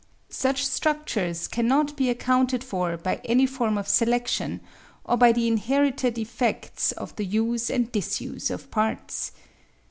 Such 0.31 0.65
structures 0.65 1.47
cannot 1.47 1.95
be 1.95 2.09
accounted 2.09 2.63
for 2.63 2.97
by 2.97 3.21
any 3.23 3.45
form 3.45 3.77
of 3.77 3.87
selection, 3.87 4.61
or 5.03 5.15
by 5.15 5.31
the 5.31 5.47
inherited 5.47 6.17
effects 6.17 6.91
of 6.93 7.15
the 7.17 7.23
use 7.25 7.69
and 7.69 7.91
disuse 7.91 8.49
of 8.49 8.71
parts. 8.71 9.31